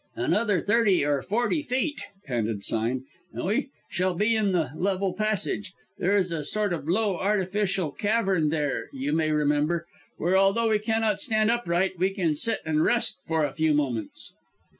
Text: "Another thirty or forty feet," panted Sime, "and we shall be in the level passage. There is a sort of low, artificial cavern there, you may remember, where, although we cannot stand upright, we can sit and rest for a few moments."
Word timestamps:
"Another 0.15 0.59
thirty 0.59 1.05
or 1.05 1.21
forty 1.21 1.61
feet," 1.61 2.01
panted 2.25 2.63
Sime, 2.63 3.03
"and 3.33 3.45
we 3.45 3.69
shall 3.87 4.15
be 4.15 4.35
in 4.35 4.51
the 4.51 4.71
level 4.75 5.13
passage. 5.13 5.73
There 5.99 6.17
is 6.17 6.31
a 6.31 6.43
sort 6.43 6.73
of 6.73 6.87
low, 6.89 7.17
artificial 7.17 7.91
cavern 7.91 8.49
there, 8.49 8.89
you 8.93 9.13
may 9.13 9.29
remember, 9.29 9.85
where, 10.17 10.35
although 10.35 10.69
we 10.69 10.79
cannot 10.79 11.21
stand 11.21 11.51
upright, 11.51 11.99
we 11.99 12.09
can 12.09 12.33
sit 12.33 12.61
and 12.65 12.81
rest 12.83 13.21
for 13.27 13.45
a 13.45 13.53
few 13.53 13.75
moments." 13.75 14.33